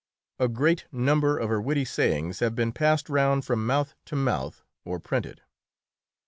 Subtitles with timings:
[0.39, 4.63] A great number of her witty sayings have been passed round from mouth to mouth
[4.83, 5.43] or printed.